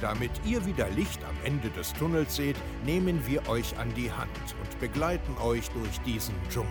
[0.00, 4.28] Damit ihr wieder Licht am Ende des Tunnels seht, nehmen wir euch an die Hand
[4.62, 6.68] und begleiten euch durch diesen Dschungel.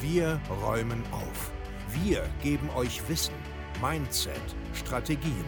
[0.00, 1.52] Wir räumen auf.
[2.02, 3.34] Wir geben euch Wissen,
[3.82, 4.40] Mindset,
[4.72, 5.44] Strategien.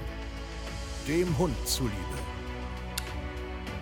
[1.07, 1.95] Dem Hund zuliebe.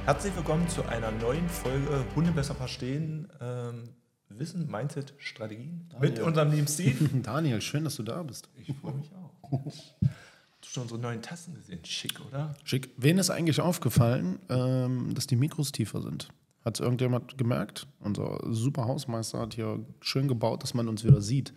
[0.05, 3.27] Herzlich willkommen zu einer neuen Folge Hunde besser verstehen.
[3.41, 3.88] Ähm,
[4.29, 5.88] Wissen, Mindset, Strategien.
[5.91, 6.10] Daniel.
[6.10, 7.09] Mit unserem lieben Steve.
[7.23, 8.48] Daniel, schön, dass du da bist.
[8.55, 9.32] Ich freue mich auch.
[10.62, 11.84] Hast du schon unsere neuen Tassen gesehen?
[11.84, 12.55] Schick, oder?
[12.65, 12.91] Schick.
[12.96, 16.29] Wen ist eigentlich aufgefallen, ähm, dass die Mikros tiefer sind?
[16.65, 17.87] Hat es irgendjemand gemerkt?
[18.01, 21.54] Unser super Hausmeister hat hier schön gebaut, dass man uns wieder sieht.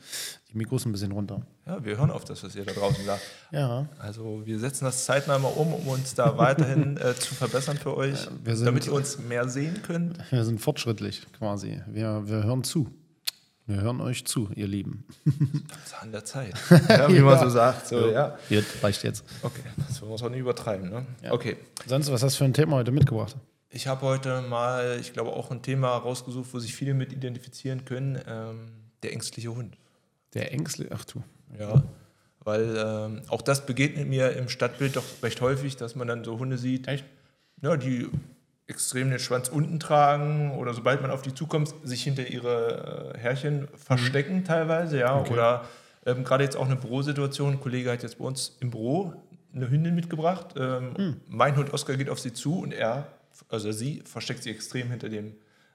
[0.51, 1.41] Die Mikros ein bisschen runter.
[1.65, 3.21] Ja, wir hören auf das, was ihr da draußen sagt.
[3.51, 3.89] Ja.
[3.97, 7.97] Also wir setzen das zeitnah mal um, um uns da weiterhin äh, zu verbessern für
[7.97, 10.19] euch, sind- damit ihr uns mehr sehen könnt.
[10.31, 11.81] Wir sind fortschrittlich quasi.
[11.87, 12.91] Wir, wir hören zu.
[13.69, 15.05] Wir hören euch zu, ihr Lieben.
[15.69, 16.55] Das ist an der Zeit.
[16.89, 17.85] Ja, wie man so sagt.
[17.85, 18.35] So, ja.
[18.49, 19.23] Jetzt reicht jetzt.
[19.43, 20.89] Okay, das wollen wir auch nicht übertreiben.
[20.89, 21.05] Ne?
[21.23, 21.33] Ja.
[21.33, 21.55] Okay.
[21.85, 23.35] Sonst, was hast du für ein Thema heute mitgebracht?
[23.69, 27.85] Ich habe heute mal, ich glaube, auch ein Thema rausgesucht, wo sich viele mit identifizieren
[27.85, 28.19] können.
[28.27, 28.71] Ähm,
[29.03, 29.77] der ängstliche Hund.
[30.33, 30.89] Der Ängstliche.
[30.91, 31.21] Ach du.
[31.59, 31.83] Ja.
[32.39, 36.39] Weil ähm, auch das begegnet mir im Stadtbild doch recht häufig, dass man dann so
[36.39, 37.05] Hunde sieht, Echt?
[37.61, 38.07] ja, die
[38.69, 43.17] extrem den Schwanz unten tragen oder sobald man auf die zukommt, sich hinter ihre äh,
[43.17, 45.15] Herrchen verstecken teilweise, ja.
[45.15, 45.21] Mhm.
[45.21, 45.33] Okay.
[45.33, 45.65] Oder
[46.05, 47.53] ähm, gerade jetzt auch eine Bürosituation.
[47.53, 49.13] Ein Kollege hat jetzt bei uns im Büro
[49.53, 50.53] eine Hündin mitgebracht.
[50.57, 51.21] Ähm, Mhm.
[51.27, 53.07] Mein Hund Oskar geht auf sie zu und er,
[53.49, 55.33] also sie, versteckt sich extrem hinter dem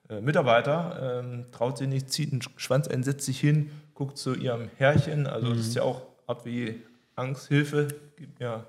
[0.09, 4.35] äh, Mitarbeiter, ähm, traut sie nicht, zieht den Schwanz ein, setzt sich hin, guckt zu
[4.35, 5.27] ihrem Herrchen.
[5.27, 6.81] Also das ist ja auch Art wie
[7.17, 7.89] Angst, Hilfe,
[8.39, 8.65] mir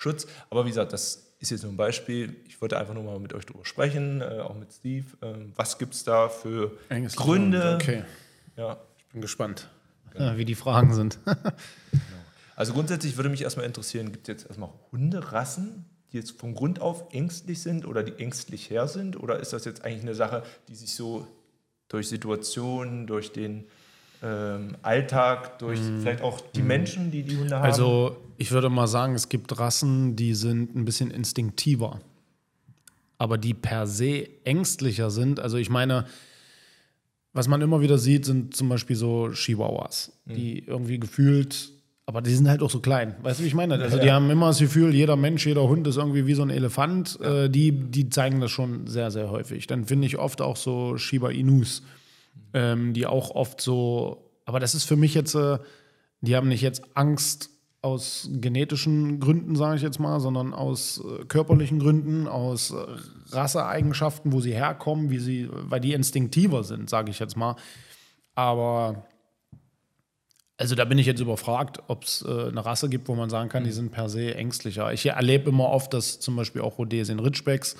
[0.00, 0.26] Schutz.
[0.48, 2.36] Aber wie gesagt, das ist jetzt nur ein Beispiel.
[2.48, 5.06] Ich wollte einfach nur mal mit euch drüber sprechen, äh, auch mit Steve.
[5.22, 7.74] Ähm, was gibt es da für Ängstliche Gründe?
[7.80, 8.04] Okay,
[8.56, 8.78] Ja.
[9.12, 9.68] bin gespannt,
[10.18, 11.18] ja, wie die Fragen sind.
[12.56, 16.78] Also grundsätzlich würde mich erstmal interessieren, gibt es jetzt erstmal Hunderassen, die jetzt von Grund
[16.78, 19.18] auf ängstlich sind oder die ängstlich her sind?
[19.18, 21.26] Oder ist das jetzt eigentlich eine Sache, die sich so
[21.88, 23.64] durch Situationen, durch den
[24.22, 27.64] ähm, Alltag, durch vielleicht auch die Menschen, die die Hunde haben?
[27.64, 32.00] Also ich würde mal sagen, es gibt Rassen, die sind ein bisschen instinktiver,
[33.18, 35.40] aber die per se ängstlicher sind.
[35.40, 36.06] Also ich meine,
[37.32, 41.70] was man immer wieder sieht, sind zum Beispiel so Chihuahuas, die irgendwie gefühlt,
[42.06, 43.14] aber die sind halt auch so klein.
[43.22, 43.74] Weißt du, wie ich meine?
[43.80, 44.14] Also die Ja.
[44.14, 47.20] haben immer das Gefühl, jeder Mensch, jeder Hund ist irgendwie wie so ein Elefant.
[47.20, 49.68] Äh, die, die zeigen das schon sehr, sehr häufig.
[49.68, 51.82] Dann finde ich oft auch so Shiba Inus,
[52.54, 55.58] ähm, die auch oft so, aber das ist für mich jetzt, äh,
[56.20, 57.50] die haben nicht jetzt Angst
[57.82, 62.76] aus genetischen Gründen, sage ich jetzt mal, sondern aus äh, körperlichen Gründen, aus äh,
[63.30, 67.56] Rasseeigenschaften, wo sie herkommen, wie sie, weil die instinktiver sind, sage ich jetzt mal.
[68.34, 69.06] Aber
[70.60, 73.48] also da bin ich jetzt überfragt, ob es äh, eine Rasse gibt, wo man sagen
[73.48, 74.92] kann, die sind per se ängstlicher.
[74.92, 77.76] Ich erlebe immer oft, dass zum Beispiel auch Rhodesien Ridgebacks,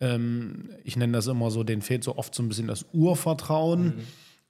[0.00, 3.94] ähm, ich nenne das immer so, denen fehlt so oft so ein bisschen das Urvertrauen.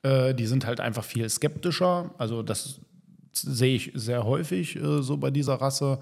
[0.03, 2.15] Äh, die sind halt einfach viel skeptischer.
[2.19, 2.81] Also das
[3.33, 6.01] sehe ich sehr häufig äh, so bei dieser Rasse.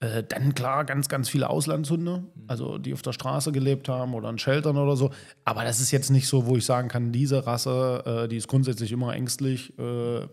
[0.00, 4.30] Äh, dann klar, ganz, ganz viele Auslandshunde, also die auf der Straße gelebt haben oder
[4.30, 5.10] in Sheltern oder so.
[5.44, 8.46] Aber das ist jetzt nicht so, wo ich sagen kann, diese Rasse, äh, die ist
[8.46, 9.76] grundsätzlich immer ängstlich.
[9.76, 10.26] Äh,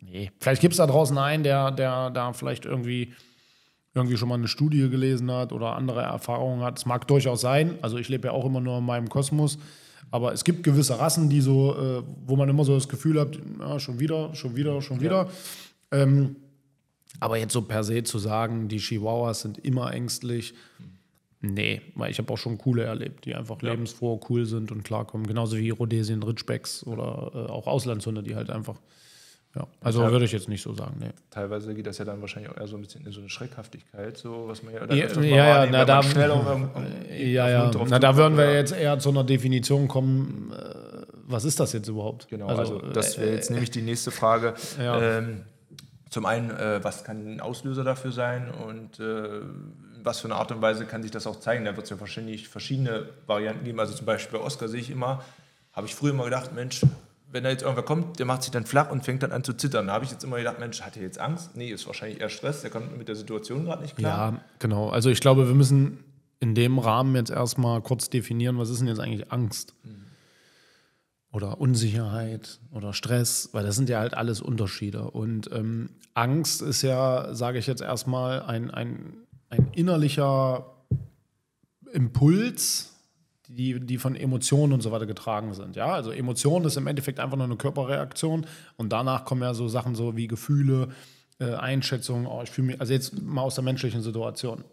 [0.00, 0.30] nee.
[0.38, 3.12] Vielleicht gibt es da draußen einen, der, der da vielleicht irgendwie,
[3.94, 6.78] irgendwie schon mal eine Studie gelesen hat oder andere Erfahrungen hat.
[6.78, 7.78] Es mag durchaus sein.
[7.82, 9.58] Also ich lebe ja auch immer nur in meinem Kosmos.
[10.10, 13.38] Aber es gibt gewisse Rassen, die so, äh, wo man immer so das Gefühl hat,
[13.58, 15.28] ja, schon wieder, schon wieder, schon wieder.
[15.90, 16.36] Ähm,
[17.20, 20.54] aber jetzt so per se zu sagen, die Chihuahuas sind immer ängstlich,
[21.40, 25.26] nee, weil ich habe auch schon coole erlebt, die einfach lebensfroh, cool sind und klarkommen.
[25.26, 28.80] Genauso wie Rhodesien, Ridgebacks oder äh, auch Auslandshunde, die halt einfach,
[29.54, 30.10] ja, also Ja.
[30.10, 31.10] würde ich jetzt nicht so sagen, nee.
[31.30, 34.16] Teilweise geht das ja dann wahrscheinlich auch eher so ein bisschen in so eine Schreckhaftigkeit,
[34.16, 36.46] so was man ja dann Ja, ja, na, da- schnell auf,
[37.18, 41.44] Ja, ja, na, da würden wir oder- jetzt eher zu einer Definition kommen, äh, was
[41.44, 42.28] ist das jetzt überhaupt?
[42.28, 44.54] Genau, also, das wäre äh, jetzt nämlich die nächste Frage.
[44.80, 45.18] Ja.
[45.18, 45.42] Ähm,
[46.10, 50.34] zum einen, äh, was kann ein Auslöser dafür sein und äh, in was für eine
[50.34, 51.64] Art und Weise kann sich das auch zeigen?
[51.64, 53.80] Da wird es ja wahrscheinlich verschiedene Varianten geben.
[53.80, 55.22] Also zum Beispiel bei Oscar sehe ich immer,
[55.72, 56.82] habe ich früher immer gedacht, Mensch,
[57.32, 59.54] wenn da jetzt irgendwer kommt, der macht sich dann flach und fängt dann an zu
[59.54, 59.88] zittern.
[59.88, 61.56] Da habe ich jetzt immer gedacht, Mensch, hat er jetzt Angst?
[61.56, 64.32] Nee, ist wahrscheinlich eher Stress, der kommt mit der Situation gerade nicht klar.
[64.32, 64.90] Ja, genau.
[64.90, 66.04] Also ich glaube, wir müssen
[66.40, 69.74] in dem Rahmen jetzt erstmal kurz definieren, was ist denn jetzt eigentlich Angst?
[71.32, 75.10] oder Unsicherheit oder Stress, weil das sind ja halt alles Unterschiede.
[75.10, 79.14] Und ähm, Angst ist ja, sage ich jetzt erstmal, ein, ein,
[79.48, 80.66] ein innerlicher
[81.92, 82.91] Impuls,
[83.54, 85.76] die, die von Emotionen und so weiter getragen sind.
[85.76, 88.46] Ja, also Emotionen ist im Endeffekt einfach nur eine Körperreaktion
[88.76, 90.88] und danach kommen ja so Sachen so wie Gefühle,
[91.38, 92.26] äh, Einschätzungen.
[92.26, 94.64] Oh, ich fühle mich, also jetzt mal aus der menschlichen Situation.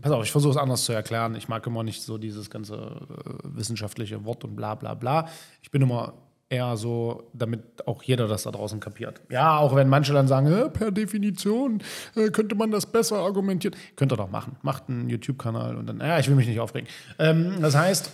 [0.00, 1.34] Pass auf, ich versuche es anders zu erklären.
[1.34, 5.28] Ich mag immer nicht so dieses ganze äh, wissenschaftliche Wort und bla bla bla.
[5.62, 6.14] Ich bin immer
[6.52, 9.22] eher so, damit auch jeder das da draußen kapiert.
[9.30, 11.82] Ja, auch wenn manche dann sagen, äh, per Definition
[12.14, 13.74] äh, könnte man das besser argumentieren.
[13.96, 14.56] Könnt ihr doch machen.
[14.62, 16.88] Macht einen YouTube-Kanal und dann, ja, ich will mich nicht aufregen.
[17.18, 18.12] Ähm, das heißt,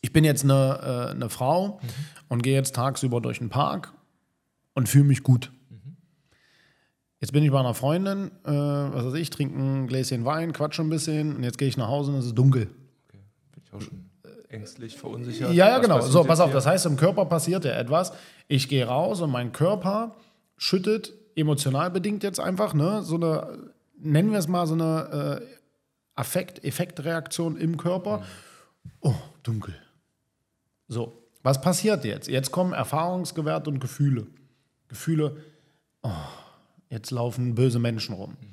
[0.00, 1.88] ich bin jetzt eine, äh, eine Frau mhm.
[2.28, 3.94] und gehe jetzt tagsüber durch den Park
[4.74, 5.52] und fühle mich gut.
[7.20, 10.82] Jetzt bin ich bei einer Freundin, äh, was weiß ich, trinke ein Gläschen Wein, quatsche
[10.82, 12.68] ein bisschen und jetzt gehe ich nach Hause und es ist dunkel.
[13.08, 13.20] Okay,
[13.52, 14.13] bin ich auch schon
[14.54, 15.52] ängstlich, verunsichert.
[15.52, 16.00] Ja, ja, genau.
[16.00, 18.12] So, pass auf, das heißt, im Körper passiert ja etwas.
[18.48, 20.14] Ich gehe raus und mein Körper
[20.56, 25.46] schüttet, emotional bedingt jetzt einfach, ne, so eine, nennen wir es mal so eine äh,
[26.14, 28.18] Affekt, Effektreaktion im Körper.
[28.18, 28.22] Mhm.
[29.00, 29.74] Oh, dunkel.
[30.88, 32.28] So, was passiert jetzt?
[32.28, 34.26] Jetzt kommen Erfahrungsgewert und Gefühle.
[34.88, 35.36] Gefühle,
[36.02, 36.10] oh,
[36.88, 38.36] jetzt laufen böse Menschen rum.
[38.40, 38.46] Mhm.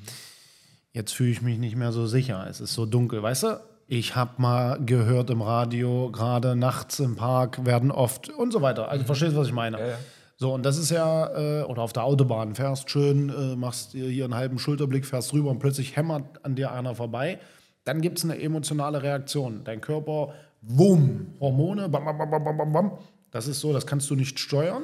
[0.94, 2.46] Jetzt fühle ich mich nicht mehr so sicher.
[2.50, 3.24] Es ist so dunkel.
[3.24, 8.54] Weißt du, ich habe mal gehört im Radio, gerade nachts im Park werden oft und
[8.54, 8.88] so weiter.
[8.88, 9.78] Also verstehst du, was ich meine?
[9.78, 9.98] Ja, ja.
[10.38, 14.08] So, und das ist ja, äh, oder auf der Autobahn fährst schön, äh, machst dir
[14.08, 17.40] hier einen halben Schulterblick, fährst rüber und plötzlich hämmert an dir einer vorbei.
[17.84, 19.66] Dann gibt es eine emotionale Reaktion.
[19.66, 22.92] Dein Körper, wumm, Hormone, bam, bam, bam, bam, bam, bam.
[23.30, 24.84] Das ist so, das kannst du nicht steuern.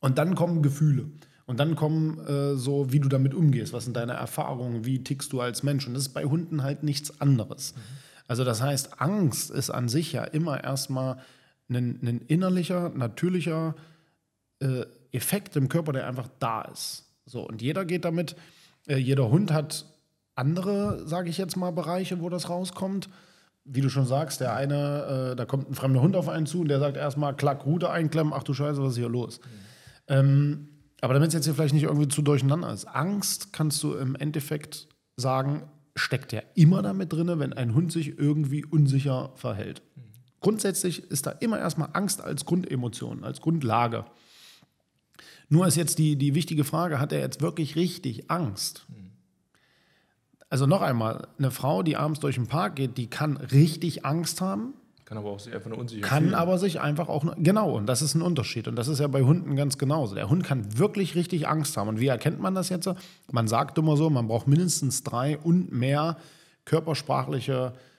[0.00, 1.06] Und dann kommen Gefühle.
[1.46, 5.32] Und dann kommen äh, so, wie du damit umgehst, was sind deine Erfahrungen, wie tickst
[5.32, 5.86] du als Mensch.
[5.86, 7.74] Und das ist bei Hunden halt nichts anderes.
[7.74, 7.80] Mhm.
[8.28, 11.18] Also das heißt, Angst ist an sich ja immer erstmal
[11.68, 13.74] ein, ein innerlicher, natürlicher
[14.60, 17.04] äh, Effekt im Körper, der einfach da ist.
[17.26, 18.36] So, und jeder geht damit,
[18.86, 19.86] äh, jeder Hund hat
[20.34, 23.08] andere, sage ich jetzt mal, Bereiche, wo das rauskommt.
[23.64, 26.60] Wie du schon sagst, der eine, äh, da kommt ein fremder Hund auf einen zu
[26.60, 29.40] und der sagt erstmal, klack, Rute einklemmen, ach du Scheiße, was ist hier los?
[29.40, 29.44] Mhm.
[30.08, 30.68] Ähm,
[31.02, 34.14] aber damit es jetzt hier vielleicht nicht irgendwie zu durcheinander ist, Angst kannst du im
[34.14, 35.64] Endeffekt sagen,
[35.96, 39.82] steckt ja immer damit drin, wenn ein Hund sich irgendwie unsicher verhält.
[40.40, 44.06] Grundsätzlich ist da immer erstmal Angst als Grundemotion, als Grundlage.
[45.48, 48.86] Nur ist jetzt die, die wichtige Frage, hat er jetzt wirklich richtig Angst?
[50.50, 54.40] Also noch einmal, eine Frau, die abends durch den Park geht, die kann richtig Angst
[54.40, 54.74] haben,
[55.12, 56.34] kann aber auch sich einfach nur unsicher Kann fühlen.
[56.34, 58.66] aber sich einfach auch, genau, und das ist ein Unterschied.
[58.66, 60.14] Und das ist ja bei Hunden ganz genauso.
[60.14, 61.88] Der Hund kann wirklich richtig Angst haben.
[61.88, 62.88] Und wie erkennt man das jetzt?
[63.30, 66.16] Man sagt immer so, man braucht mindestens drei und mehr
[66.64, 67.91] körpersprachliche äh,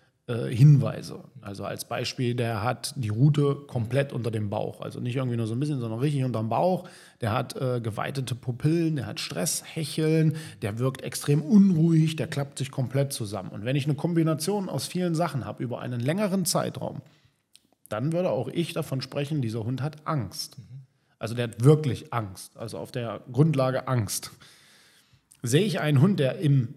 [0.50, 1.20] Hinweise.
[1.42, 4.82] Also als Beispiel, der hat die Rute komplett unter dem Bauch.
[4.82, 6.88] Also nicht irgendwie nur so ein bisschen, sondern richtig unter dem Bauch.
[7.22, 12.72] Der hat äh, geweitete Pupillen, der hat Stresshecheln, der wirkt extrem unruhig, der klappt sich
[12.72, 13.50] komplett zusammen.
[13.50, 17.02] Und wenn ich eine Kombination aus vielen Sachen habe über einen längeren Zeitraum,
[17.90, 20.58] dann würde auch ich davon sprechen, dieser Hund hat Angst.
[21.20, 24.32] Also der hat wirklich Angst, also auf der Grundlage Angst.
[25.42, 26.76] Sehe ich einen Hund, der im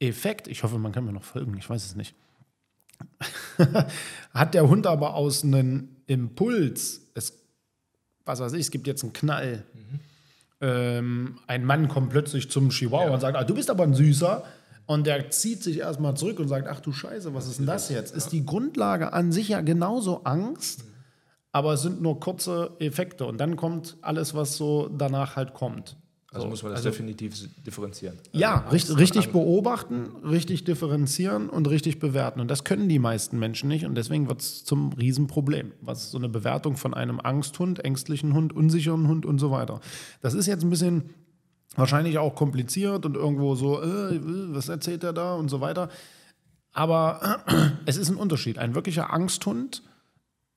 [0.00, 2.14] Effekt, ich hoffe, man kann mir noch folgen, ich weiß es nicht,
[4.32, 7.32] hat der Hund aber aus einem Impuls, es,
[8.24, 10.00] was weiß ich, es gibt jetzt einen Knall, mhm.
[10.60, 13.14] ähm, ein Mann kommt plötzlich zum Chihuahua ja.
[13.14, 14.44] und sagt, ah, du bist aber ein Süßer.
[14.86, 17.90] Und der zieht sich erstmal zurück und sagt, ach du Scheiße, was ist denn das
[17.90, 18.16] jetzt?
[18.16, 20.92] Ist die Grundlage an sich ja genauso Angst, mhm.
[21.52, 23.26] aber es sind nur kurze Effekte.
[23.26, 25.98] Und dann kommt alles, was so danach halt kommt.
[26.30, 28.18] Also so, muss man das also, definitiv differenzieren.
[28.32, 32.40] Ja, also richtig, richtig beobachten, richtig differenzieren und richtig bewerten.
[32.40, 33.86] Und das können die meisten Menschen nicht.
[33.86, 35.72] Und deswegen wird es zum Riesenproblem.
[35.80, 39.80] Was so eine Bewertung von einem Angsthund, ängstlichen Hund, unsicheren Hund und so weiter.
[40.20, 41.14] Das ist jetzt ein bisschen
[41.76, 44.20] wahrscheinlich auch kompliziert und irgendwo so, äh,
[44.52, 45.88] was erzählt er da und so weiter.
[46.72, 48.58] Aber äh, es ist ein Unterschied.
[48.58, 49.82] Ein wirklicher Angsthund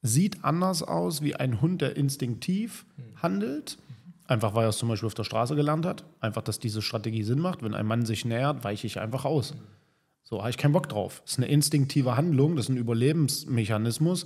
[0.01, 2.85] sieht anders aus wie ein Hund, der instinktiv
[3.21, 3.77] handelt
[4.31, 6.05] Einfach weil er es zum Beispiel auf der Straße gelernt hat.
[6.21, 7.63] Einfach, dass diese Strategie Sinn macht.
[7.63, 9.53] Wenn ein Mann sich nähert, weiche ich einfach aus.
[10.23, 11.21] So habe ich keinen Bock drauf.
[11.25, 14.25] Das ist eine instinktive Handlung, das ist ein Überlebensmechanismus.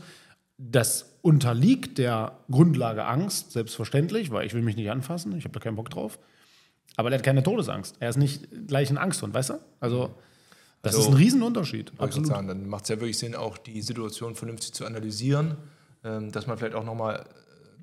[0.59, 5.59] Das unterliegt der Grundlage Angst, selbstverständlich, weil ich will mich nicht anfassen, ich habe da
[5.59, 6.19] keinen Bock drauf.
[6.97, 7.95] Aber er hat keine Todesangst.
[7.99, 9.53] Er ist nicht gleich ein Angsthund, weißt du?
[9.79, 10.13] Also
[10.83, 11.93] das also, ist ein Riesenunterschied.
[11.97, 12.27] Absolut.
[12.27, 15.55] Sagen, dann macht es ja wirklich Sinn, auch die Situation vernünftig zu analysieren,
[16.03, 17.25] ähm, dass man vielleicht auch nochmal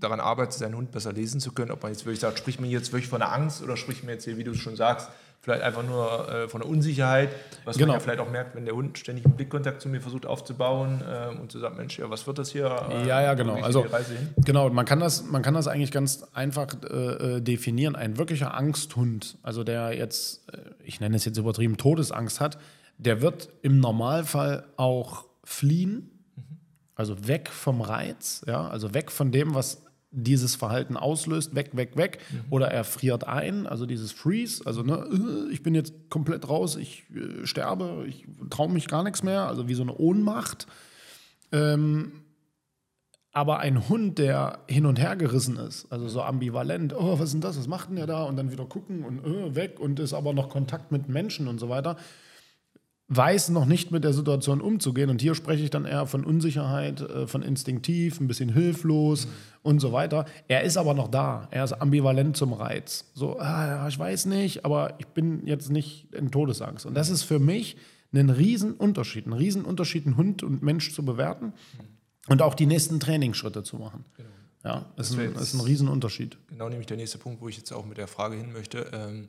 [0.02, 2.68] daran arbeitet, seinen Hund besser lesen zu können, ob man jetzt wirklich sagt, spricht mir
[2.68, 5.09] jetzt wirklich von der Angst oder spricht mir jetzt hier, wie du es schon sagst,
[5.40, 7.30] vielleicht einfach nur äh, von der Unsicherheit,
[7.64, 7.88] was Genau.
[7.88, 11.02] man ja vielleicht auch merkt, wenn der Hund ständig einen Blickkontakt zu mir versucht aufzubauen
[11.09, 12.66] ähm, und zu sagen, Mensch, ja, was wird das hier?
[12.90, 13.54] Äh, Ja, ja, genau.
[13.61, 13.85] Also,
[14.37, 17.97] genau, man kann, das, man kann das eigentlich ganz einfach äh, äh, definieren.
[17.97, 22.59] Ein wirklicher Angsthund, also der jetzt, äh, ich nenne es jetzt übertrieben, Todesangst hat,
[22.99, 26.09] der wird im Normalfall auch fliehen,
[26.94, 29.82] also weg vom Reiz, ja, also weg von dem, was
[30.12, 32.19] dieses Verhalten auslöst, weg, weg, weg.
[32.50, 36.76] Oder er friert ein, also dieses Freeze, also ne, äh, ich bin jetzt komplett raus,
[36.76, 40.66] ich äh, sterbe, ich traue mich gar nichts mehr, also wie so eine Ohnmacht.
[43.35, 47.33] Aber ein Hund, der hin und her gerissen ist, also so ambivalent, oh, was ist
[47.33, 48.25] denn das, was macht denn der da?
[48.25, 51.59] Und dann wieder gucken und äh, weg und ist aber noch Kontakt mit Menschen und
[51.59, 51.97] so weiter,
[53.16, 55.11] weiß noch nicht mit der Situation umzugehen.
[55.11, 59.28] Und hier spreche ich dann eher von Unsicherheit, äh, von instinktiv, ein bisschen hilflos
[59.62, 60.26] und so weiter.
[60.49, 61.49] Er ist aber noch da.
[61.50, 63.11] Er ist ambivalent zum Reiz.
[63.14, 66.87] So, ah, ich weiß nicht, aber ich bin jetzt nicht in Todesangst.
[66.87, 67.76] Und das ist für mich
[68.14, 69.26] ein Riesenunterschied.
[69.26, 71.52] Ein Riesenunterschied, einen Hund und Mensch zu bewerten
[72.28, 74.04] und auch die nächsten Trainingsschritte zu machen.
[74.64, 76.38] Ja, ist wär ein, ist ein Riesenunterschied.
[76.49, 78.90] Genau nämlich der nächste Punkt, wo ich jetzt auch mit der Frage hin möchte.
[78.92, 79.28] Ähm,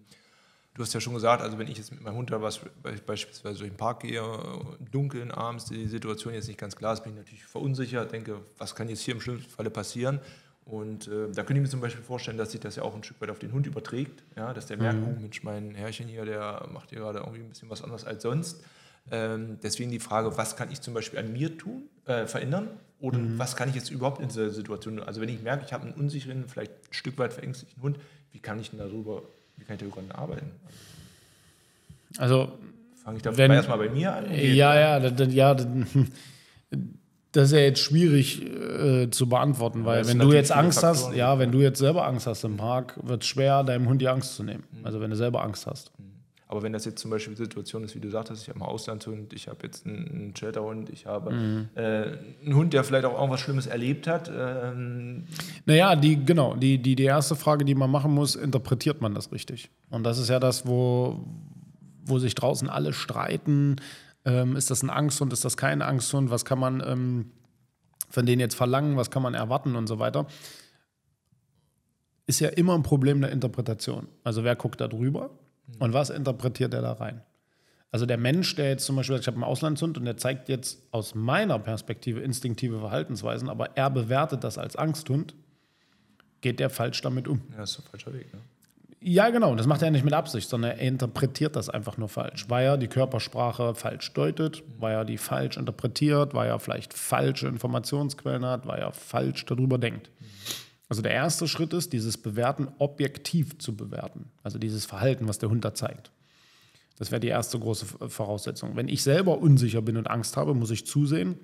[0.76, 2.94] du hast ja schon gesagt, also wenn ich jetzt mit meinem Hund da was be-
[3.06, 7.04] beispielsweise durch den Park gehe, im Dunkeln abends, die Situation jetzt nicht ganz klar ist,
[7.04, 10.20] bin ich natürlich verunsichert, denke, was kann jetzt hier im schlimmsten Falle passieren?
[10.66, 13.04] Und äh, da könnte ich mir zum Beispiel vorstellen, dass sich das ja auch ein
[13.04, 16.24] Stück weit auf den Hund überträgt, ja, dass der merkt, oh Mensch, mein Herrchen hier,
[16.24, 18.64] der macht hier gerade irgendwie ein bisschen was anderes als sonst.
[19.12, 22.70] Ähm, deswegen die Frage, was kann ich zum Beispiel an mir tun, äh, verändern?
[23.02, 25.02] Oder was kann ich jetzt überhaupt in dieser Situation?
[25.02, 28.00] Also wenn ich merke, ich habe einen unsicheren, vielleicht ein Stück weit verängstigten Hund,
[28.32, 29.24] wie kann ich denn darüber,
[29.58, 30.52] wie kann ich darüber arbeiten?
[32.18, 32.52] Also
[33.04, 34.26] Fange ich da Wenn- erstmal bei mir an?
[34.34, 35.68] Ja, ja, das, das- ja, das,
[37.34, 41.18] das ist ja jetzt schwierig äh, zu beantworten, weil wenn du jetzt Angst hast, Faktoren.
[41.18, 44.08] ja, wenn du jetzt selber Angst hast im Park, wird es schwer, deinem Hund die
[44.08, 44.64] Angst zu nehmen.
[44.72, 44.86] Mhm.
[44.86, 45.92] Also wenn du selber Angst hast.
[46.54, 48.70] Aber wenn das jetzt zum Beispiel die Situation ist, wie du sagtest, ich habe einen
[48.70, 51.70] Auslandshund, ich habe jetzt einen, einen Shelterhund, ich habe Mhm.
[51.74, 51.82] äh,
[52.46, 54.30] einen Hund, der vielleicht auch irgendwas Schlimmes erlebt hat.
[54.32, 55.24] Ähm,
[55.66, 59.32] Naja, die, genau, die, die, die erste Frage, die man machen muss, interpretiert man das
[59.32, 59.72] richtig?
[59.90, 61.26] Und das ist ja das, wo,
[62.06, 63.78] wo sich draußen alle streiten.
[64.24, 66.30] Ähm, ist das ein Angsthund, ist das kein Angsthund?
[66.30, 67.32] Was kann man ähm,
[68.12, 68.96] von denen jetzt verlangen?
[68.96, 70.28] Was kann man erwarten und so weiter?
[72.28, 74.08] Ist ja immer ein Problem der Interpretation.
[74.24, 75.32] Also wer guckt da drüber
[75.80, 77.22] und was interpretiert er da rein?
[77.92, 80.50] Also der Mensch, der jetzt zum Beispiel, sagt, ich habe einen Auslandshund und der zeigt
[80.50, 85.36] jetzt aus meiner Perspektive instinktive Verhaltensweisen, aber er bewertet das als Angsthund,
[86.42, 87.42] geht der falsch damit um.
[87.52, 88.34] ja, das ist ein falscher Weg.
[88.34, 88.40] Ne?
[89.06, 89.54] Ja, genau.
[89.54, 92.46] Das macht er nicht mit Absicht, sondern er interpretiert das einfach nur falsch.
[92.48, 97.48] Weil er die Körpersprache falsch deutet, weil er die falsch interpretiert, weil er vielleicht falsche
[97.48, 100.10] Informationsquellen hat, weil er falsch darüber denkt.
[100.90, 104.32] Also der erste Schritt ist, dieses Bewerten objektiv zu bewerten.
[104.44, 106.12] Also dieses Verhalten, was der Hund da zeigt.
[106.98, 108.76] Das wäre die erste große Voraussetzung.
[108.76, 111.40] Wenn ich selber unsicher bin und Angst habe, muss ich zusehen,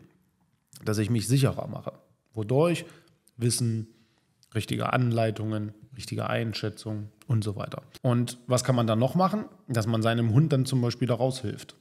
[0.85, 1.93] dass ich mich sicherer mache.
[2.33, 2.85] Wodurch?
[3.37, 3.87] Wissen,
[4.53, 7.81] richtige Anleitungen, richtige Einschätzung und so weiter.
[8.01, 9.45] Und was kann man dann noch machen?
[9.67, 11.75] Dass man seinem Hund dann zum Beispiel daraus hilft.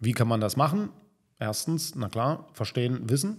[0.00, 0.90] Wie kann man das machen?
[1.38, 3.38] Erstens, na klar, verstehen, wissen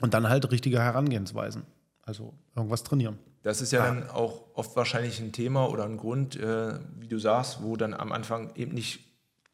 [0.00, 1.64] und dann halt richtige Herangehensweisen.
[2.08, 3.18] Also irgendwas trainieren.
[3.42, 7.18] Das ist ja dann auch oft wahrscheinlich ein Thema oder ein Grund, äh, wie du
[7.18, 9.00] sagst, wo dann am Anfang eben nicht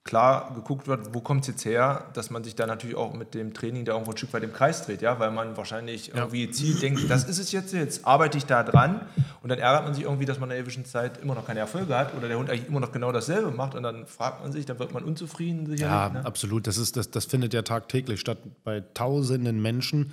[0.04, 3.34] klar geguckt wird, wo kommt es jetzt her, dass man sich dann natürlich auch mit
[3.34, 6.48] dem Training da irgendwo ein Stück weit im Kreis dreht, ja, weil man wahrscheinlich irgendwie
[6.50, 9.00] Ziel denkt, das ist es jetzt, jetzt arbeite ich da dran
[9.42, 11.60] und dann ärgert man sich irgendwie, dass man in der ewischen Zeit immer noch keine
[11.60, 14.52] Erfolge hat oder der Hund eigentlich immer noch genau dasselbe macht und dann fragt man
[14.52, 15.80] sich, dann wird man unzufrieden sicherlich.
[15.80, 16.24] Ja, ne?
[16.24, 16.66] absolut.
[16.66, 20.12] Das, ist, das, das findet ja tagtäglich statt bei tausenden Menschen,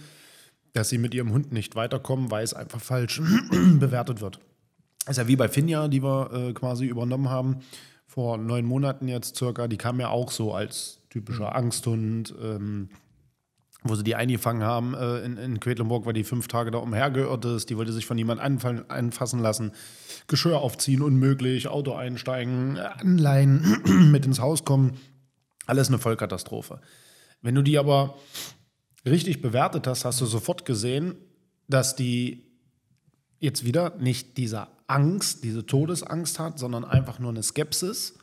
[0.74, 3.22] dass sie mit ihrem Hund nicht weiterkommen, weil es einfach falsch
[3.80, 4.40] bewertet wird.
[5.06, 7.58] Das ist ja wie bei Finja, die wir äh, quasi übernommen haben,
[8.06, 9.68] vor neun Monaten jetzt circa.
[9.68, 12.90] Die kam ja auch so als typischer Angsthund, ähm,
[13.84, 17.46] wo sie die eingefangen haben äh, in, in Quedlinburg, weil die fünf Tage da umhergeirrt
[17.46, 17.70] ist.
[17.70, 19.72] Die wollte sich von niemand anfallen, anfassen lassen.
[20.28, 24.98] Geschirr aufziehen, unmöglich, Auto einsteigen, anleihen, mit ins Haus kommen.
[25.66, 26.80] Alles eine Vollkatastrophe.
[27.42, 28.16] Wenn du die aber
[29.06, 31.16] richtig bewertet hast, hast du sofort gesehen,
[31.68, 32.46] dass die
[33.40, 38.16] jetzt wieder nicht diese Angst, diese Todesangst hat, sondern einfach nur eine Skepsis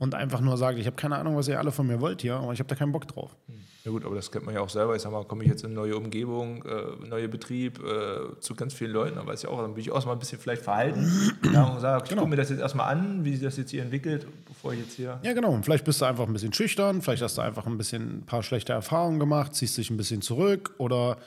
[0.00, 2.34] und einfach nur sagt, ich habe keine Ahnung, was ihr alle von mir wollt hier,
[2.36, 3.36] aber ich habe da keinen Bock drauf.
[3.84, 4.96] Ja gut, aber das kennt man ja auch selber.
[4.96, 8.54] Ich sag mal, komme ich jetzt in eine neue Umgebung, äh, neue Betrieb, äh, zu
[8.54, 10.62] ganz vielen Leuten, dann weiß ich auch, dann bin ich auch mal ein bisschen vielleicht
[10.62, 11.06] verhalten
[11.52, 12.22] ja, und sage, ich Genau.
[12.22, 14.94] gucke mir das jetzt erstmal an, wie sich das jetzt hier entwickelt, bevor ich jetzt
[14.94, 15.20] hier...
[15.22, 15.52] Ja, genau.
[15.52, 18.26] Und vielleicht bist du einfach ein bisschen schüchtern, vielleicht hast du einfach ein bisschen ein
[18.26, 21.18] paar schlechte Erfahrungen gemacht, ziehst dich ein bisschen zurück oder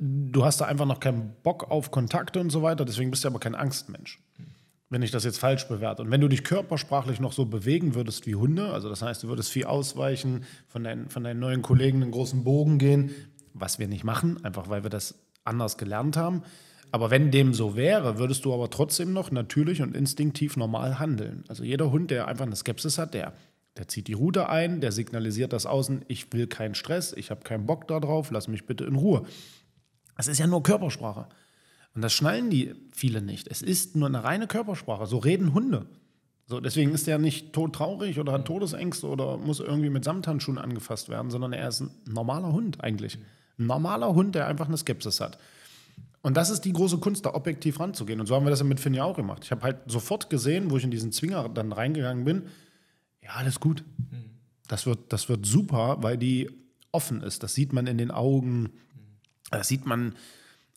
[0.00, 3.28] du hast da einfach noch keinen Bock auf Kontakte und so weiter, deswegen bist du
[3.28, 4.18] aber kein Angstmensch.
[4.90, 6.02] Wenn ich das jetzt falsch bewerte.
[6.02, 9.28] Und wenn du dich körpersprachlich noch so bewegen würdest wie Hunde, also das heißt, du
[9.28, 13.10] würdest viel ausweichen, von deinen, von deinen neuen Kollegen einen großen Bogen gehen,
[13.52, 15.14] was wir nicht machen, einfach weil wir das
[15.44, 16.42] anders gelernt haben.
[16.90, 21.44] Aber wenn dem so wäre, würdest du aber trotzdem noch natürlich und instinktiv normal handeln.
[21.48, 23.34] Also jeder Hund, der einfach eine Skepsis hat, der,
[23.76, 27.42] der zieht die Route ein, der signalisiert das außen, ich will keinen Stress, ich habe
[27.42, 29.24] keinen Bock darauf, lass mich bitte in Ruhe.
[30.16, 31.28] Das ist ja nur Körpersprache.
[31.94, 33.48] Und das schnallen die viele nicht.
[33.48, 35.06] Es ist nur eine reine Körpersprache.
[35.06, 35.86] So reden Hunde.
[36.46, 41.10] So, deswegen ist er nicht todtraurig oder hat Todesängste oder muss irgendwie mit Samthandschuhen angefasst
[41.10, 43.18] werden, sondern er ist ein normaler Hund eigentlich.
[43.58, 45.38] Ein normaler Hund, der einfach eine Skepsis hat.
[46.22, 48.18] Und das ist die große Kunst, da objektiv ranzugehen.
[48.18, 49.44] Und so haben wir das ja mit Finn ja auch gemacht.
[49.44, 52.44] Ich habe halt sofort gesehen, wo ich in diesen Zwinger dann reingegangen bin,
[53.22, 53.84] ja, alles gut.
[54.68, 56.50] Das wird, das wird super, weil die
[56.92, 57.42] offen ist.
[57.42, 58.70] Das sieht man in den Augen.
[59.50, 60.14] Das sieht man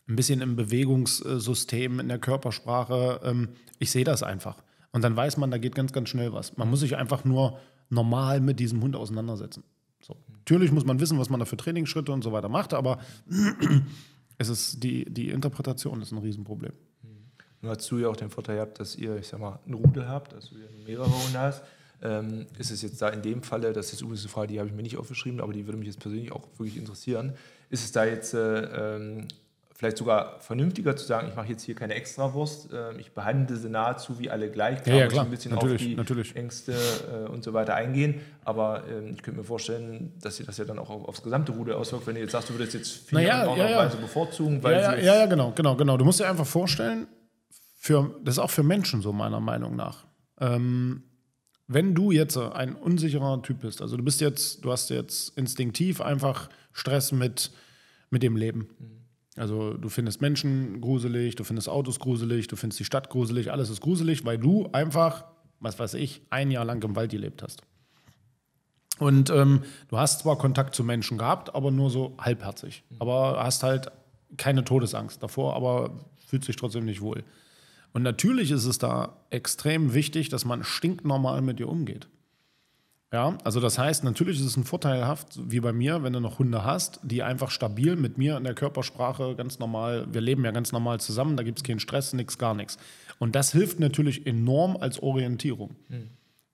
[0.08, 3.20] ein bisschen im Bewegungssystem, in der Körpersprache.
[3.24, 4.62] Ähm, ich sehe das einfach.
[4.92, 6.56] Und dann weiß man, da geht ganz, ganz schnell was.
[6.56, 9.64] Man muss sich einfach nur normal mit diesem Hund auseinandersetzen.
[10.00, 10.16] So.
[10.28, 12.98] Natürlich muss man wissen, was man da für Trainingsschritte und so weiter macht, aber
[14.38, 16.72] es ist die, die Interpretation ist ein Riesenproblem.
[17.64, 20.32] Hast du ja auch den Vorteil gehabt, dass ihr, ich sag mal, einen Rudel habt,
[20.32, 21.62] dass du mehrere Hunde hast.
[22.02, 24.68] Ähm, ist es jetzt da in dem Falle, das ist übrigens eine Frage, die habe
[24.68, 27.34] ich mir nicht aufgeschrieben, aber die würde mich jetzt persönlich auch wirklich interessieren.
[27.70, 29.28] Ist es da jetzt äh, ähm,
[29.82, 33.68] vielleicht sogar vernünftiger zu sagen, ich mache jetzt hier keine Extrawurst, äh, ich behandle sie
[33.68, 35.24] nahezu wie alle gleich, ja, ja, klar.
[35.24, 36.36] ein bisschen natürlich, auf die natürlich.
[36.36, 40.56] Ängste äh, und so weiter eingehen, aber äh, ich könnte mir vorstellen, dass sich das
[40.58, 43.08] ja dann auch auf, aufs gesamte Rudel auswirkt, wenn du jetzt sagst, du würdest jetzt
[43.08, 43.78] viele naja, auch ja, ja.
[43.78, 45.96] Weise bevorzugen, weil ja, ja, ja, genau, genau, genau.
[45.96, 47.08] Du musst dir einfach vorstellen,
[47.76, 50.06] für, das ist auch für Menschen so meiner Meinung nach.
[50.38, 51.02] Ähm,
[51.66, 56.00] wenn du jetzt ein unsicherer Typ bist, also du bist jetzt, du hast jetzt instinktiv
[56.00, 57.50] einfach Stress mit,
[58.10, 58.68] mit dem Leben.
[59.36, 63.70] Also du findest Menschen gruselig, du findest Autos gruselig, du findest die Stadt gruselig, alles
[63.70, 65.24] ist gruselig, weil du einfach,
[65.60, 67.62] was weiß ich, ein Jahr lang im Wald gelebt hast.
[68.98, 72.84] Und ähm, du hast zwar Kontakt zu Menschen gehabt, aber nur so halbherzig.
[72.98, 73.90] Aber hast halt
[74.36, 77.24] keine Todesangst davor, aber fühlt sich trotzdem nicht wohl.
[77.92, 82.08] Und natürlich ist es da extrem wichtig, dass man stinknormal mit dir umgeht.
[83.12, 86.38] Ja, also das heißt, natürlich ist es ein vorteilhaft, wie bei mir, wenn du noch
[86.38, 90.50] Hunde hast, die einfach stabil mit mir in der Körpersprache ganz normal, wir leben ja
[90.50, 92.78] ganz normal zusammen, da gibt es keinen Stress, nichts, gar nichts.
[93.18, 95.76] Und das hilft natürlich enorm als Orientierung.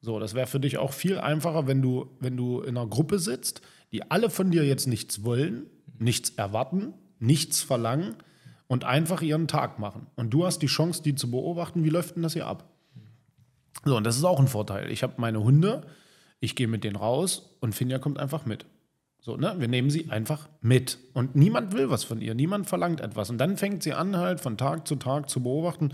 [0.00, 3.20] So, das wäre für dich auch viel einfacher, wenn du, wenn du in einer Gruppe
[3.20, 5.66] sitzt, die alle von dir jetzt nichts wollen,
[5.98, 8.16] nichts erwarten, nichts verlangen
[8.66, 10.08] und einfach ihren Tag machen.
[10.16, 12.68] Und du hast die Chance, die zu beobachten, wie läuft denn das hier ab?
[13.84, 14.90] So, und das ist auch ein Vorteil.
[14.90, 15.86] Ich habe meine Hunde,
[16.40, 18.66] ich gehe mit denen raus und Finja kommt einfach mit.
[19.28, 19.56] So, ne?
[19.58, 20.96] Wir nehmen sie einfach mit.
[21.12, 23.28] Und niemand will was von ihr, niemand verlangt etwas.
[23.28, 25.90] Und dann fängt sie an, halt von Tag zu Tag zu beobachten,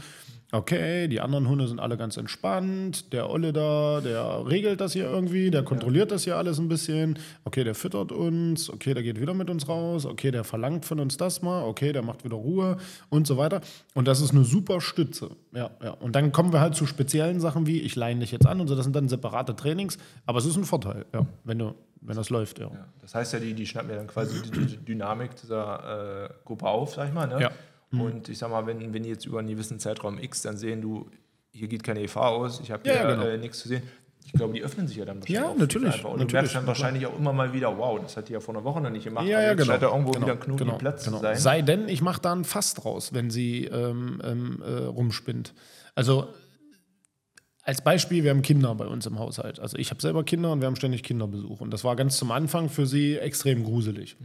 [0.52, 5.06] okay, die anderen Hunde sind alle ganz entspannt, der Olle da, der regelt das hier
[5.06, 9.20] irgendwie, der kontrolliert das hier alles ein bisschen, okay, der füttert uns, okay, der geht
[9.20, 12.36] wieder mit uns raus, okay, der verlangt von uns das mal, okay, der macht wieder
[12.36, 12.76] Ruhe
[13.08, 13.62] und so weiter.
[13.94, 15.30] Und das ist eine super Stütze.
[15.52, 15.90] Ja, ja.
[15.90, 18.68] Und dann kommen wir halt zu speziellen Sachen wie, ich leine dich jetzt an und
[18.68, 22.16] so, das sind dann separate Trainings, aber es ist ein Vorteil, ja, wenn du, wenn
[22.16, 22.66] das läuft, ja.
[22.66, 26.34] Ja, das heißt ja, die, die schnappen ja dann quasi die, die Dynamik dieser äh,
[26.44, 27.26] Gruppe auf, sag ich mal.
[27.26, 27.40] Ne?
[27.40, 27.50] Ja.
[27.98, 30.82] Und ich sag mal, wenn, wenn die jetzt über einen gewissen Zeitraum X dann sehen,
[30.82, 31.08] du,
[31.50, 33.26] hier geht keine EV aus, ich habe Ja, hier ja, genau.
[33.26, 33.82] äh, nichts zu sehen.
[34.26, 35.50] Ich glaube, die öffnen sich ja dann wahrscheinlich.
[35.50, 36.04] Ja, natürlich.
[36.04, 38.40] Und natürlich, du merkst dann wahrscheinlich auch immer mal wieder, wow, das hat die ja
[38.40, 39.26] vor einer Woche noch nicht gemacht.
[39.26, 39.72] Ja, ja, jetzt genau.
[39.72, 41.18] scheint da irgendwo genau, wieder ein knotiger genau, Platz genau.
[41.18, 41.36] zu sein.
[41.36, 45.52] Sei denn, ich mache da ein Fass draus, wenn sie ähm, ähm, äh, rumspinnt.
[45.94, 46.28] Also
[47.64, 49.58] als Beispiel, wir haben Kinder bei uns im Haushalt.
[49.58, 51.60] Also ich habe selber Kinder und wir haben ständig Kinderbesuch.
[51.60, 54.16] Und das war ganz zum Anfang für sie extrem gruselig.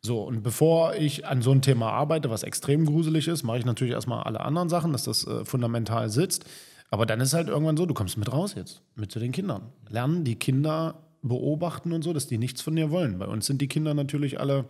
[0.00, 3.64] So, und bevor ich an so ein Thema arbeite, was extrem gruselig ist, mache ich
[3.64, 6.44] natürlich erstmal alle anderen Sachen, dass das äh, fundamental sitzt.
[6.90, 9.72] Aber dann ist halt irgendwann so, du kommst mit raus jetzt, mit zu den Kindern.
[9.88, 13.18] Lernen die Kinder beobachten und so, dass die nichts von dir wollen.
[13.18, 14.66] Bei uns sind die Kinder natürlich alle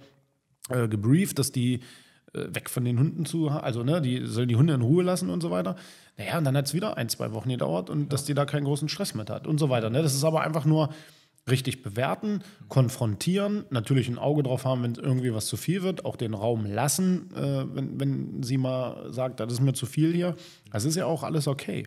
[0.71, 1.81] äh, gebrieft, dass die
[2.35, 5.41] weg von den Hunden zu, also ne, die sollen die Hunde in Ruhe lassen und
[5.41, 5.77] so weiter.
[6.17, 8.65] Naja, und dann hat es wieder ein, zwei Wochen gedauert und dass die da keinen
[8.65, 9.91] großen Stress mit hat und so weiter.
[9.91, 10.03] Ne?
[10.03, 10.91] Das ist aber einfach nur
[11.49, 16.17] richtig bewerten, konfrontieren, natürlich ein Auge drauf haben, wenn irgendwie was zu viel wird, auch
[16.17, 20.37] den Raum lassen, äh, wenn, wenn sie mal sagt, das ist mir zu viel hier.
[20.73, 21.87] Das ist ja auch alles okay.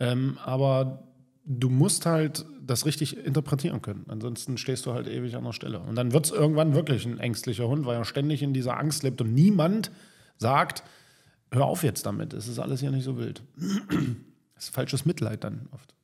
[0.00, 1.09] Ähm, aber
[1.44, 4.04] du musst halt das richtig interpretieren können.
[4.08, 5.80] Ansonsten stehst du halt ewig an der Stelle.
[5.80, 9.02] Und dann wird es irgendwann wirklich ein ängstlicher Hund, weil er ständig in dieser Angst
[9.02, 9.90] lebt und niemand
[10.36, 10.84] sagt,
[11.50, 13.42] hör auf jetzt damit, es ist alles hier nicht so wild.
[14.54, 15.94] Das ist falsches Mitleid dann oft.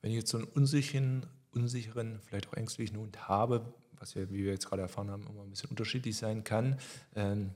[0.00, 4.42] Wenn ich jetzt so einen unsicheren, unsicheren, vielleicht auch ängstlichen Hund habe, was ja, wie
[4.42, 6.80] wir jetzt gerade erfahren haben, immer ein bisschen unterschiedlich sein kann,
[7.14, 7.50] ähm,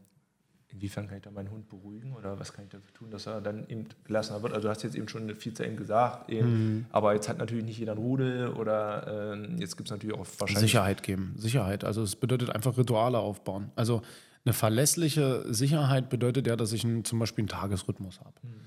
[0.77, 3.41] inwiefern kann ich da meinen Hund beruhigen oder was kann ich dafür tun, dass er
[3.41, 4.53] dann eben gelassener wird?
[4.53, 6.87] Also du hast jetzt eben schon eine Vielzahl eben gesagt, eben, mhm.
[6.91, 10.27] aber jetzt hat natürlich nicht jeder ein Rudel oder äh, jetzt gibt es natürlich auch
[10.39, 10.59] wahrscheinlich...
[10.59, 11.85] Sicherheit geben, Sicherheit.
[11.85, 13.71] Also es bedeutet einfach Rituale aufbauen.
[13.75, 14.03] Also
[14.45, 18.35] eine verlässliche Sicherheit bedeutet ja, dass ich einen, zum Beispiel einen Tagesrhythmus habe.
[18.43, 18.61] Mhm.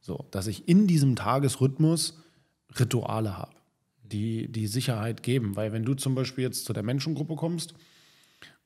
[0.00, 2.22] So, dass ich in diesem Tagesrhythmus
[2.78, 3.52] Rituale habe,
[4.02, 5.56] die die Sicherheit geben.
[5.56, 7.74] Weil wenn du zum Beispiel jetzt zu der Menschengruppe kommst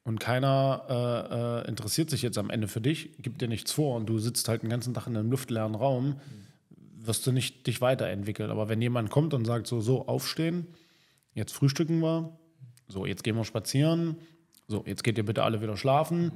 [0.05, 3.97] und keiner äh, äh, interessiert sich jetzt am Ende für dich, gibt dir nichts vor
[3.97, 6.17] und du sitzt halt den ganzen Tag in einem luftleeren Raum,
[6.97, 8.51] wirst du nicht dich weiterentwickeln.
[8.51, 10.67] Aber wenn jemand kommt und sagt so, so, aufstehen,
[11.35, 12.39] jetzt frühstücken wir,
[12.89, 14.17] so, jetzt gehen wir spazieren,
[14.69, 16.33] so, jetzt geht ihr bitte alle wieder schlafen,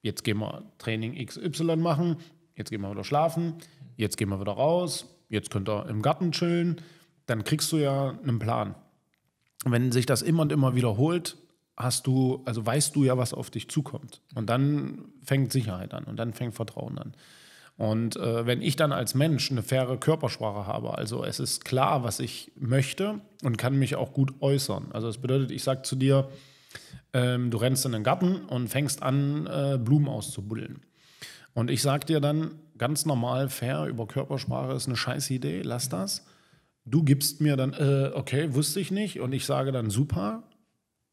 [0.00, 2.16] jetzt gehen wir Training XY machen,
[2.56, 3.54] jetzt gehen wir wieder schlafen,
[3.96, 6.80] jetzt gehen wir wieder raus, jetzt könnt ihr im Garten chillen,
[7.26, 8.74] dann kriegst du ja einen Plan.
[9.64, 11.36] Wenn sich das immer und immer wiederholt,
[11.76, 14.20] hast du, also weißt du ja, was auf dich zukommt.
[14.34, 17.14] Und dann fängt Sicherheit an und dann fängt Vertrauen an.
[17.76, 22.04] Und äh, wenn ich dann als Mensch eine faire Körpersprache habe, also es ist klar,
[22.04, 24.92] was ich möchte und kann mich auch gut äußern.
[24.92, 26.28] Also das bedeutet, ich sage zu dir,
[27.12, 30.80] ähm, du rennst in den Garten und fängst an, äh, Blumen auszubuddeln.
[31.54, 35.88] Und ich sage dir dann ganz normal, fair über Körpersprache ist eine scheiß Idee, lass
[35.88, 36.24] das.
[36.84, 39.20] Du gibst mir dann, äh, okay, wusste ich nicht.
[39.20, 40.42] Und ich sage dann, super,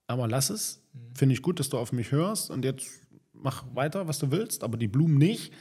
[0.09, 0.81] aber lass es.
[0.93, 1.15] Mhm.
[1.15, 2.89] Finde ich gut, dass du auf mich hörst und jetzt
[3.33, 5.53] mach weiter, was du willst, aber die Blumen nicht.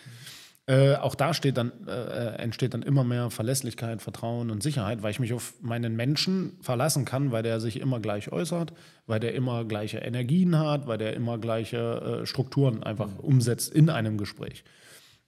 [0.67, 5.13] Äh, auch da steht dann, äh, entsteht dann immer mehr Verlässlichkeit, Vertrauen und Sicherheit, weil
[5.13, 8.75] ich mich auf meinen Menschen verlassen kann, weil der sich immer gleich äußert,
[9.07, 13.21] weil der immer gleiche Energien hat, weil der immer gleiche äh, Strukturen einfach mhm.
[13.21, 14.65] umsetzt in einem Gespräch.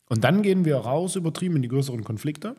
[0.08, 2.56] Und dann gehen wir raus, übertrieben in die größeren Konflikte.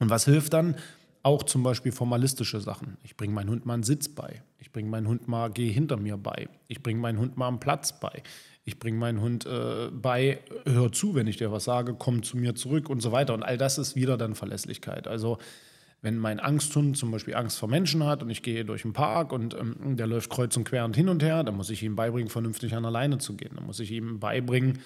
[0.00, 0.76] Und was hilft dann?
[1.22, 2.96] Auch zum Beispiel formalistische Sachen.
[3.02, 4.42] Ich bringe meinen Hund mal einen Sitz bei.
[4.58, 6.48] Ich bringe meinen Hund mal, geh hinter mir bei.
[6.68, 8.22] Ich bringe meinen Hund mal einen Platz bei.
[8.64, 12.36] Ich bringe meinen Hund äh, bei, hör zu, wenn ich dir was sage, komm zu
[12.36, 13.34] mir zurück und so weiter.
[13.34, 15.08] Und all das ist wieder dann Verlässlichkeit.
[15.08, 15.38] Also
[16.02, 19.32] wenn mein Angsthund zum Beispiel Angst vor Menschen hat und ich gehe durch den Park
[19.32, 21.96] und ähm, der läuft kreuz und quer und hin und her, dann muss ich ihm
[21.96, 23.52] beibringen, vernünftig an alleine zu gehen.
[23.56, 24.78] Dann muss ich ihm beibringen,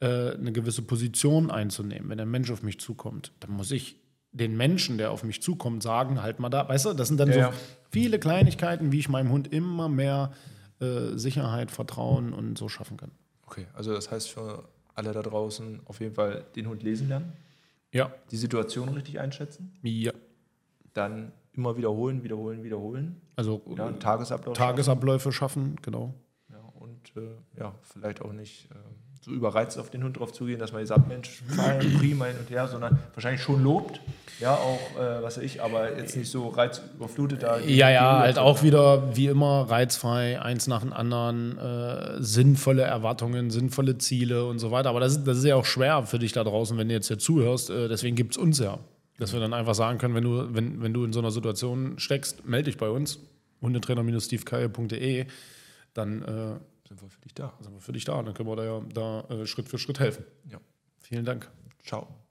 [0.00, 2.08] äh, eine gewisse Position einzunehmen.
[2.08, 3.96] Wenn ein Mensch auf mich zukommt, dann muss ich
[4.32, 6.68] den Menschen, der auf mich zukommt, sagen, halt mal da.
[6.68, 7.52] Weißt du, das sind dann ja, so ja.
[7.90, 10.32] viele Kleinigkeiten, wie ich meinem Hund immer mehr
[10.80, 13.10] äh, Sicherheit, Vertrauen und so schaffen kann.
[13.46, 14.64] Okay, also das heißt für
[14.94, 17.32] alle da draußen auf jeden Fall den Hund lesen lernen.
[17.92, 18.12] Ja.
[18.30, 19.72] Die Situation richtig einschätzen.
[19.82, 20.12] Ja.
[20.94, 23.20] Dann immer wiederholen, wiederholen, wiederholen.
[23.36, 25.76] Also ja, Tagesabläufe, Tagesabläufe schaffen.
[25.76, 26.14] schaffen, genau.
[26.50, 28.70] Ja, und äh, ja, vielleicht auch nicht.
[28.70, 28.74] Äh,
[29.24, 32.50] so überreizt auf den Hund drauf zugehen, dass man sagt, Mensch, fein, prima hin und
[32.50, 34.00] her, sondern wahrscheinlich schon lobt,
[34.40, 37.60] ja, auch, äh, was weiß ich, aber jetzt nicht so reizüberflutet da.
[37.60, 43.50] Ja, ja, halt auch wieder, wie immer, reizfrei, eins nach dem anderen, äh, sinnvolle Erwartungen,
[43.50, 44.90] sinnvolle Ziele und so weiter.
[44.90, 47.06] Aber das ist, das ist ja auch schwer für dich da draußen, wenn du jetzt
[47.06, 48.80] hier zuhörst, äh, deswegen gibt es uns ja.
[49.18, 51.96] Dass wir dann einfach sagen können, wenn du, wenn, wenn du in so einer Situation
[51.98, 53.20] steckst, melde dich bei uns,
[53.60, 55.26] hundetrainer-stevekeier.de,
[55.94, 57.52] dann äh, sind wir für dich da.
[57.60, 58.22] Sind wir für dich da.
[58.22, 60.24] Dann können wir da ja da äh, Schritt für Schritt helfen.
[60.50, 60.60] Ja.
[61.00, 61.50] Vielen Dank.
[61.84, 62.21] Ciao.